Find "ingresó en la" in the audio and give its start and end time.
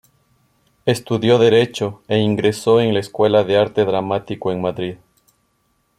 2.17-2.99